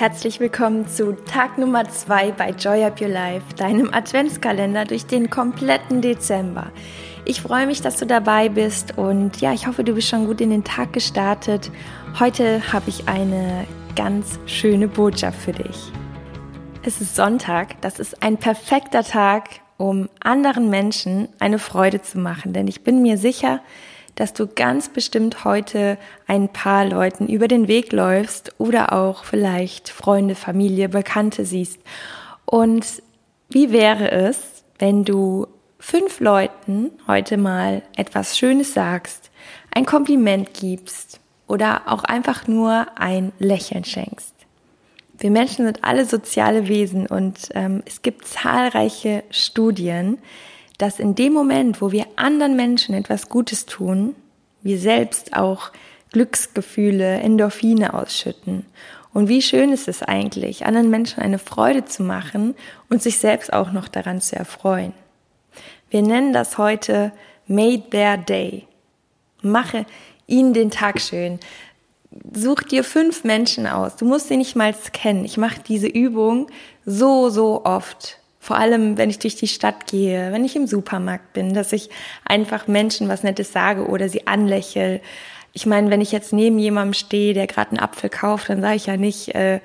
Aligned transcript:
Herzlich 0.00 0.40
willkommen 0.40 0.88
zu 0.88 1.12
Tag 1.12 1.58
Nummer 1.58 1.86
2 1.86 2.32
bei 2.32 2.52
Joy 2.52 2.84
Up 2.84 3.02
Your 3.02 3.08
Life, 3.08 3.44
deinem 3.54 3.92
Adventskalender 3.92 4.86
durch 4.86 5.04
den 5.04 5.28
kompletten 5.28 6.00
Dezember. 6.00 6.72
Ich 7.26 7.42
freue 7.42 7.66
mich, 7.66 7.82
dass 7.82 7.98
du 7.98 8.06
dabei 8.06 8.48
bist 8.48 8.96
und 8.96 9.42
ja, 9.42 9.52
ich 9.52 9.66
hoffe, 9.66 9.84
du 9.84 9.92
bist 9.92 10.08
schon 10.08 10.24
gut 10.24 10.40
in 10.40 10.48
den 10.48 10.64
Tag 10.64 10.94
gestartet. 10.94 11.70
Heute 12.18 12.72
habe 12.72 12.88
ich 12.88 13.08
eine 13.08 13.66
ganz 13.94 14.38
schöne 14.46 14.88
Botschaft 14.88 15.38
für 15.38 15.52
dich. 15.52 15.92
Es 16.82 17.02
ist 17.02 17.14
Sonntag, 17.14 17.78
das 17.82 17.98
ist 17.98 18.22
ein 18.22 18.38
perfekter 18.38 19.04
Tag, 19.04 19.50
um 19.76 20.08
anderen 20.20 20.70
Menschen 20.70 21.28
eine 21.40 21.58
Freude 21.58 22.00
zu 22.00 22.18
machen, 22.18 22.54
denn 22.54 22.68
ich 22.68 22.84
bin 22.84 23.02
mir 23.02 23.18
sicher, 23.18 23.60
dass 24.14 24.32
du 24.32 24.46
ganz 24.46 24.88
bestimmt 24.88 25.44
heute 25.44 25.98
ein 26.26 26.48
paar 26.48 26.84
Leuten 26.84 27.26
über 27.26 27.48
den 27.48 27.68
Weg 27.68 27.92
läufst 27.92 28.52
oder 28.58 28.92
auch 28.92 29.24
vielleicht 29.24 29.88
Freunde, 29.88 30.34
Familie, 30.34 30.88
Bekannte 30.88 31.44
siehst. 31.44 31.80
Und 32.44 32.86
wie 33.48 33.72
wäre 33.72 34.10
es, 34.10 34.64
wenn 34.78 35.04
du 35.04 35.46
fünf 35.78 36.20
Leuten 36.20 36.90
heute 37.06 37.36
mal 37.36 37.82
etwas 37.96 38.38
Schönes 38.38 38.74
sagst, 38.74 39.30
ein 39.74 39.86
Kompliment 39.86 40.54
gibst 40.54 41.20
oder 41.46 41.82
auch 41.86 42.04
einfach 42.04 42.46
nur 42.46 42.86
ein 42.96 43.32
Lächeln 43.38 43.84
schenkst? 43.84 44.34
Wir 45.18 45.30
Menschen 45.30 45.66
sind 45.66 45.84
alle 45.84 46.06
soziale 46.06 46.66
Wesen 46.66 47.06
und 47.06 47.50
ähm, 47.54 47.82
es 47.84 48.00
gibt 48.00 48.26
zahlreiche 48.26 49.22
Studien, 49.30 50.18
dass 50.80 50.98
in 50.98 51.14
dem 51.14 51.32
Moment, 51.34 51.82
wo 51.82 51.92
wir 51.92 52.06
anderen 52.16 52.56
Menschen 52.56 52.94
etwas 52.94 53.28
Gutes 53.28 53.66
tun, 53.66 54.14
wir 54.62 54.78
selbst 54.78 55.36
auch 55.36 55.70
Glücksgefühle, 56.12 57.20
Endorphine 57.20 57.94
ausschütten. 57.94 58.64
Und 59.12 59.28
wie 59.28 59.42
schön 59.42 59.72
ist 59.72 59.88
es 59.88 60.02
eigentlich, 60.02 60.64
anderen 60.64 60.88
Menschen 60.88 61.20
eine 61.22 61.38
Freude 61.38 61.84
zu 61.84 62.02
machen 62.02 62.54
und 62.88 63.02
sich 63.02 63.18
selbst 63.18 63.52
auch 63.52 63.72
noch 63.72 63.88
daran 63.88 64.20
zu 64.20 64.36
erfreuen. 64.36 64.92
Wir 65.90 66.02
nennen 66.02 66.32
das 66.32 66.56
heute 66.56 67.12
Made 67.46 67.90
Their 67.90 68.16
Day. 68.16 68.66
Mache 69.42 69.84
ihnen 70.26 70.54
den 70.54 70.70
Tag 70.70 71.00
schön. 71.00 71.40
Such 72.32 72.62
dir 72.62 72.84
fünf 72.84 73.24
Menschen 73.24 73.66
aus. 73.66 73.96
Du 73.96 74.04
musst 74.04 74.28
sie 74.28 74.36
nicht 74.36 74.56
mal 74.56 74.74
kennen. 74.92 75.24
Ich 75.24 75.36
mache 75.36 75.60
diese 75.66 75.88
Übung 75.88 76.46
so, 76.86 77.28
so 77.28 77.64
oft. 77.64 78.18
Vor 78.42 78.56
allem, 78.56 78.96
wenn 78.96 79.10
ich 79.10 79.18
durch 79.18 79.36
die 79.36 79.48
Stadt 79.48 79.86
gehe, 79.86 80.32
wenn 80.32 80.46
ich 80.46 80.56
im 80.56 80.66
Supermarkt 80.66 81.34
bin, 81.34 81.52
dass 81.52 81.74
ich 81.74 81.90
einfach 82.24 82.66
Menschen 82.66 83.08
was 83.08 83.22
Nettes 83.22 83.52
sage 83.52 83.86
oder 83.86 84.08
sie 84.08 84.26
anlächel. 84.26 85.02
Ich 85.52 85.66
meine, 85.66 85.90
wenn 85.90 86.00
ich 86.00 86.10
jetzt 86.10 86.32
neben 86.32 86.58
jemandem 86.58 86.94
stehe, 86.94 87.34
der 87.34 87.46
gerade 87.46 87.72
einen 87.72 87.80
Apfel 87.80 88.08
kauft, 88.08 88.48
dann 88.48 88.62
sage 88.62 88.76
ich 88.76 88.86
ja 88.86 88.96
nicht, 88.96 89.34
äh, 89.34 89.60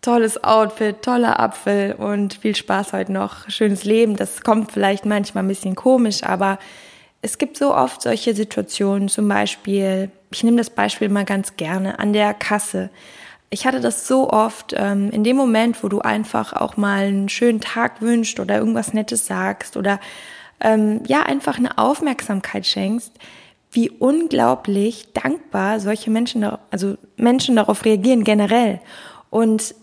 tolles 0.00 0.42
Outfit, 0.42 1.02
toller 1.02 1.38
Apfel 1.38 1.92
und 1.92 2.34
viel 2.34 2.56
Spaß 2.56 2.94
heute 2.94 3.12
noch, 3.12 3.50
schönes 3.50 3.84
Leben. 3.84 4.16
Das 4.16 4.40
kommt 4.40 4.72
vielleicht 4.72 5.04
manchmal 5.04 5.44
ein 5.44 5.48
bisschen 5.48 5.74
komisch, 5.74 6.22
aber 6.22 6.58
es 7.20 7.36
gibt 7.36 7.58
so 7.58 7.74
oft 7.74 8.00
solche 8.00 8.34
Situationen, 8.34 9.08
zum 9.08 9.28
Beispiel, 9.28 10.10
ich 10.30 10.44
nehme 10.44 10.56
das 10.56 10.70
Beispiel 10.70 11.10
mal 11.10 11.26
ganz 11.26 11.56
gerne, 11.56 11.98
an 11.98 12.14
der 12.14 12.32
Kasse 12.32 12.88
ich 13.50 13.66
hatte 13.66 13.80
das 13.80 14.06
so 14.06 14.30
oft, 14.30 14.74
ähm, 14.76 15.10
in 15.10 15.24
dem 15.24 15.36
Moment, 15.36 15.82
wo 15.82 15.88
du 15.88 16.00
einfach 16.00 16.52
auch 16.52 16.76
mal 16.76 17.04
einen 17.04 17.28
schönen 17.28 17.60
Tag 17.60 18.02
wünschst 18.02 18.40
oder 18.40 18.58
irgendwas 18.58 18.92
Nettes 18.92 19.26
sagst 19.26 19.76
oder 19.76 20.00
ähm, 20.60 21.02
ja, 21.06 21.22
einfach 21.22 21.56
eine 21.56 21.78
Aufmerksamkeit 21.78 22.66
schenkst, 22.66 23.12
wie 23.70 23.90
unglaublich 23.90 25.12
dankbar 25.12 25.80
solche 25.80 26.10
Menschen, 26.10 26.44
also 26.70 26.96
Menschen 27.16 27.56
darauf 27.56 27.84
reagieren 27.84 28.24
generell. 28.24 28.80
Und 29.30 29.74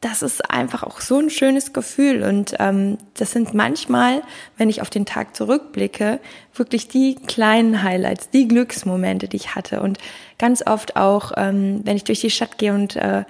das 0.00 0.22
ist 0.22 0.50
einfach 0.50 0.82
auch 0.82 1.00
so 1.00 1.18
ein 1.18 1.28
schönes 1.28 1.74
Gefühl. 1.74 2.22
Und 2.22 2.54
ähm, 2.58 2.96
das 3.14 3.32
sind 3.32 3.52
manchmal, 3.52 4.22
wenn 4.56 4.70
ich 4.70 4.80
auf 4.80 4.88
den 4.88 5.04
Tag 5.04 5.36
zurückblicke, 5.36 6.20
wirklich 6.54 6.88
die 6.88 7.16
kleinen 7.16 7.82
Highlights, 7.82 8.30
die 8.30 8.48
Glücksmomente, 8.48 9.28
die 9.28 9.36
ich 9.36 9.54
hatte. 9.54 9.82
Und 9.82 9.98
ganz 10.38 10.66
oft 10.66 10.96
auch, 10.96 11.32
ähm, 11.36 11.82
wenn 11.84 11.96
ich 11.96 12.04
durch 12.04 12.20
die 12.20 12.30
Stadt 12.30 12.56
gehe 12.56 12.72
und 12.72 12.96
äh, 12.96 13.24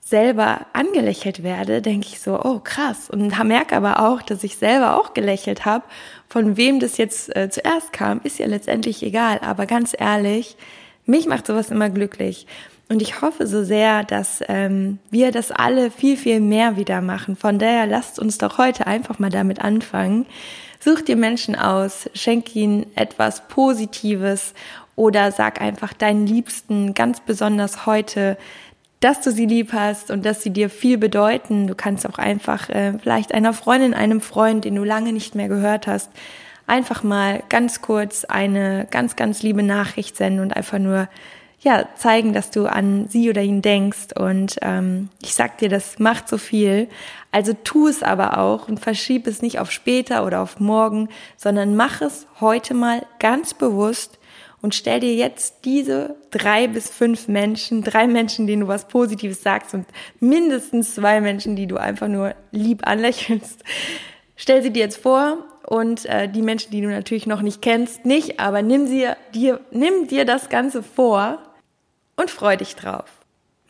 selber 0.00 0.66
angelächelt 0.72 1.42
werde, 1.42 1.82
denke 1.82 2.08
ich 2.10 2.20
so, 2.20 2.40
oh 2.42 2.58
krass. 2.58 3.10
Und 3.10 3.38
merke 3.44 3.76
aber 3.76 4.00
auch, 4.00 4.22
dass 4.22 4.44
ich 4.44 4.56
selber 4.56 4.98
auch 4.98 5.12
gelächelt 5.12 5.66
habe. 5.66 5.84
Von 6.28 6.56
wem 6.56 6.80
das 6.80 6.96
jetzt 6.96 7.34
äh, 7.36 7.50
zuerst 7.50 7.92
kam, 7.92 8.22
ist 8.24 8.38
ja 8.38 8.46
letztendlich 8.46 9.02
egal. 9.02 9.40
Aber 9.40 9.66
ganz 9.66 9.94
ehrlich, 9.98 10.56
mich 11.04 11.26
macht 11.26 11.46
sowas 11.46 11.70
immer 11.70 11.90
glücklich. 11.90 12.46
Und 12.94 13.02
ich 13.02 13.22
hoffe 13.22 13.48
so 13.48 13.64
sehr, 13.64 14.04
dass 14.04 14.40
ähm, 14.46 15.00
wir 15.10 15.32
das 15.32 15.50
alle 15.50 15.90
viel, 15.90 16.16
viel 16.16 16.38
mehr 16.38 16.76
wieder 16.76 17.00
machen. 17.00 17.34
Von 17.34 17.58
daher 17.58 17.88
lasst 17.88 18.20
uns 18.20 18.38
doch 18.38 18.56
heute 18.56 18.86
einfach 18.86 19.18
mal 19.18 19.30
damit 19.30 19.60
anfangen. 19.60 20.26
Such 20.78 21.00
dir 21.00 21.16
Menschen 21.16 21.56
aus, 21.56 22.08
schenk 22.14 22.54
ihnen 22.54 22.86
etwas 22.94 23.48
Positives 23.48 24.54
oder 24.94 25.32
sag 25.32 25.60
einfach 25.60 25.92
deinen 25.92 26.24
Liebsten 26.28 26.94
ganz 26.94 27.18
besonders 27.18 27.84
heute, 27.84 28.38
dass 29.00 29.20
du 29.22 29.32
sie 29.32 29.46
lieb 29.46 29.72
hast 29.72 30.12
und 30.12 30.24
dass 30.24 30.44
sie 30.44 30.50
dir 30.50 30.70
viel 30.70 30.96
bedeuten. 30.96 31.66
Du 31.66 31.74
kannst 31.74 32.08
auch 32.08 32.18
einfach 32.18 32.70
äh, 32.70 32.96
vielleicht 33.02 33.34
einer 33.34 33.54
Freundin, 33.54 33.94
einem 33.94 34.20
Freund, 34.20 34.64
den 34.64 34.76
du 34.76 34.84
lange 34.84 35.12
nicht 35.12 35.34
mehr 35.34 35.48
gehört 35.48 35.88
hast, 35.88 36.12
einfach 36.68 37.02
mal 37.02 37.42
ganz 37.48 37.82
kurz 37.82 38.24
eine 38.24 38.86
ganz, 38.88 39.16
ganz 39.16 39.42
liebe 39.42 39.64
Nachricht 39.64 40.16
senden 40.16 40.42
und 40.42 40.54
einfach 40.54 40.78
nur 40.78 41.08
ja, 41.64 41.88
zeigen, 41.96 42.34
dass 42.34 42.50
du 42.50 42.66
an 42.66 43.08
sie 43.08 43.30
oder 43.30 43.42
ihn 43.42 43.62
denkst. 43.62 44.18
Und 44.18 44.58
ähm, 44.60 45.08
ich 45.22 45.34
sag 45.34 45.58
dir, 45.58 45.70
das 45.70 45.98
macht 45.98 46.28
so 46.28 46.36
viel. 46.36 46.88
Also 47.32 47.54
tu 47.64 47.88
es 47.88 48.02
aber 48.02 48.38
auch 48.38 48.68
und 48.68 48.80
verschieb 48.80 49.26
es 49.26 49.40
nicht 49.40 49.58
auf 49.58 49.70
später 49.70 50.26
oder 50.26 50.40
auf 50.42 50.60
morgen, 50.60 51.08
sondern 51.38 51.74
mach 51.74 52.02
es 52.02 52.26
heute 52.38 52.74
mal 52.74 53.06
ganz 53.18 53.54
bewusst 53.54 54.18
und 54.60 54.74
stell 54.74 55.00
dir 55.00 55.14
jetzt 55.14 55.64
diese 55.64 56.16
drei 56.30 56.68
bis 56.68 56.90
fünf 56.90 57.28
Menschen, 57.28 57.82
drei 57.82 58.06
Menschen, 58.06 58.46
denen 58.46 58.62
du 58.62 58.68
was 58.68 58.88
Positives 58.88 59.42
sagst 59.42 59.74
und 59.74 59.86
mindestens 60.20 60.94
zwei 60.94 61.20
Menschen, 61.20 61.56
die 61.56 61.66
du 61.66 61.76
einfach 61.76 62.08
nur 62.08 62.34
lieb 62.50 62.86
anlächelst. 62.86 63.62
Stell 64.36 64.62
sie 64.62 64.70
dir 64.70 64.80
jetzt 64.80 64.98
vor 64.98 65.38
und 65.66 66.04
äh, 66.06 66.28
die 66.28 66.42
Menschen, 66.42 66.70
die 66.72 66.82
du 66.82 66.88
natürlich 66.88 67.26
noch 67.26 67.40
nicht 67.40 67.62
kennst, 67.62 68.04
nicht, 68.04 68.40
aber 68.40 68.62
nimm 68.62 68.86
sie 68.86 69.06
dir, 69.34 69.60
nimm 69.70 70.08
dir 70.08 70.24
das 70.24 70.48
Ganze 70.50 70.82
vor 70.82 71.38
und 72.16 72.30
freu 72.30 72.56
dich 72.56 72.76
drauf. 72.76 73.06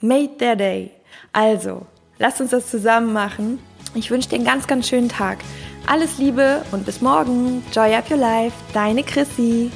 Made 0.00 0.36
their 0.38 0.56
day. 0.56 0.90
Also, 1.32 1.86
lass 2.18 2.40
uns 2.40 2.50
das 2.50 2.70
zusammen 2.70 3.12
machen. 3.12 3.58
Ich 3.94 4.10
wünsche 4.10 4.28
dir 4.28 4.36
einen 4.36 4.44
ganz, 4.44 4.66
ganz 4.66 4.88
schönen 4.88 5.08
Tag. 5.08 5.38
Alles 5.86 6.18
Liebe 6.18 6.62
und 6.72 6.84
bis 6.86 7.00
morgen. 7.00 7.62
Joy 7.72 7.94
up 7.94 8.10
your 8.10 8.16
life. 8.16 8.56
Deine 8.72 9.02
Chrissy. 9.02 9.70